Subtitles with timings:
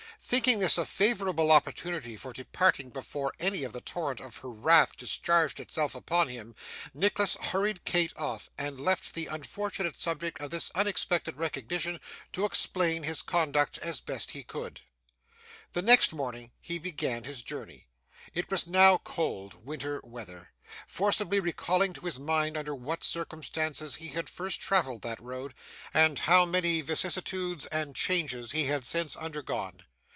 [0.23, 4.95] Thinking this a favourable opportunity for departing before any of the torrent of her wrath
[4.95, 6.55] discharged itself upon him,
[6.93, 11.99] Nicholas hurried Kate off, and left the unfortunate subject of this unexpected recognition
[12.33, 14.81] to explain his conduct as he best could.
[15.73, 17.87] The next morning he began his journey.
[18.33, 20.51] It was now cold, winter weather:
[20.85, 25.55] forcibly recalling to his mind under what circumstances he had first travelled that road,
[25.95, 29.81] and how many vicissitudes and changes he had since undergone.